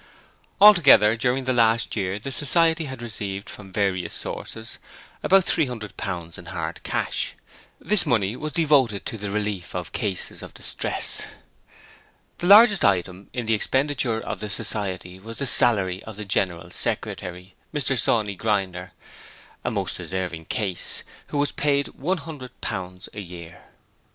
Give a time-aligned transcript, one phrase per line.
[0.59, 4.79] Altogether during the last year the Society had received from various sources
[5.21, 7.35] about three hundred pounds in hard cash.
[7.79, 11.27] This money was devoted to the relief of cases of distress.
[12.39, 16.71] The largest item in the expenditure of the Society was the salary of the General
[16.71, 18.93] Secretary, Mr Sawney Grinder
[19.63, 23.65] a most deserving case who was paid one hundred pounds a year.